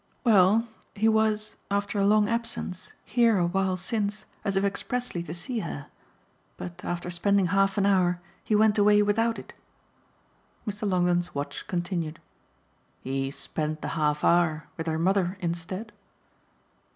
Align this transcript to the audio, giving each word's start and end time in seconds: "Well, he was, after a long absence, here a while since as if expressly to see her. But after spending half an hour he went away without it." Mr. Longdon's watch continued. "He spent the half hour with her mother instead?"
"Well, 0.23 0.67
he 0.95 1.07
was, 1.07 1.57
after 1.69 1.99
a 1.99 2.07
long 2.07 2.27
absence, 2.27 2.91
here 3.05 3.37
a 3.37 3.45
while 3.45 3.77
since 3.77 4.25
as 4.43 4.57
if 4.57 4.63
expressly 4.63 5.21
to 5.21 5.33
see 5.35 5.59
her. 5.59 5.89
But 6.57 6.83
after 6.83 7.11
spending 7.11 7.45
half 7.53 7.77
an 7.77 7.85
hour 7.85 8.19
he 8.43 8.55
went 8.55 8.79
away 8.79 9.03
without 9.03 9.37
it." 9.37 9.53
Mr. 10.67 10.89
Longdon's 10.89 11.35
watch 11.35 11.67
continued. 11.67 12.19
"He 13.03 13.29
spent 13.29 13.83
the 13.83 13.89
half 13.89 14.23
hour 14.23 14.67
with 14.75 14.87
her 14.87 14.97
mother 14.97 15.37
instead?" 15.39 15.91